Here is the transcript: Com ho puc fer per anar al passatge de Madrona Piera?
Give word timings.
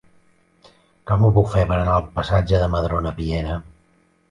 Com 1.11 1.25
ho 1.27 1.29
puc 1.35 1.51
fer 1.51 1.67
per 1.73 1.77
anar 1.77 1.95
al 1.99 2.09
passatge 2.17 2.65
de 2.65 2.73
Madrona 2.79 3.15
Piera? 3.23 3.63